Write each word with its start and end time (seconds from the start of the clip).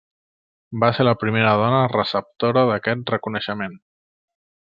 Va 0.83 0.87
ser 0.99 1.03
la 1.07 1.13
primera 1.23 1.51
dona 1.63 1.81
receptora 1.91 2.65
d'aquest 2.71 3.15
reconeixement. 3.17 3.77